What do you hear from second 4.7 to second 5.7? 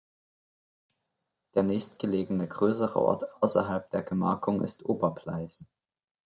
Oberpleis.